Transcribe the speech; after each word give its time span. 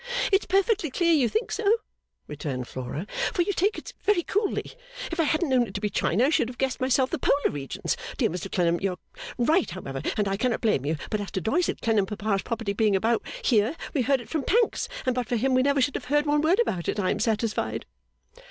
'It's 0.31 0.47
perfectly 0.47 0.89
clear 0.89 1.13
you 1.13 1.29
think 1.29 1.51
so,' 1.51 1.73
returned 2.27 2.67
Flora, 2.67 3.05
'for 3.31 3.43
you 3.43 3.53
take 3.53 3.77
it 3.77 3.93
very 4.01 4.23
coolly, 4.23 4.71
if 5.11 5.19
I 5.19 5.25
hadn't 5.25 5.49
known 5.49 5.67
it 5.67 5.75
to 5.75 5.79
be 5.79 5.91
China 5.91 6.25
I 6.25 6.29
should 6.31 6.49
have 6.49 6.57
guessed 6.57 6.81
myself 6.81 7.11
the 7.11 7.19
Polar 7.19 7.51
regions, 7.51 7.95
dear 8.17 8.31
Mr 8.31 8.51
Clennam 8.51 8.79
you 8.81 8.93
are 8.93 8.99
right 9.37 9.69
however 9.69 10.01
and 10.17 10.27
I 10.27 10.37
cannot 10.37 10.61
blame 10.61 10.87
you 10.87 10.97
but 11.11 11.21
as 11.21 11.29
to 11.33 11.39
Doyce 11.41 11.69
and 11.69 11.79
Clennam 11.83 12.07
papa's 12.07 12.41
property 12.41 12.73
being 12.73 12.95
about 12.95 13.21
here 13.43 13.75
we 13.93 14.01
heard 14.01 14.21
it 14.21 14.27
from 14.29 14.41
Pancks 14.41 14.89
and 15.05 15.13
but 15.13 15.29
for 15.29 15.35
him 15.35 15.53
we 15.53 15.61
never 15.61 15.79
should 15.81 15.93
have 15.93 16.05
heard 16.05 16.25
one 16.25 16.41
word 16.41 16.57
about 16.59 16.89
it 16.89 16.99
I 16.99 17.11
am 17.11 17.19
satisfied. 17.19 17.85